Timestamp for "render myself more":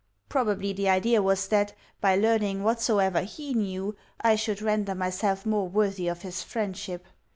4.59-5.69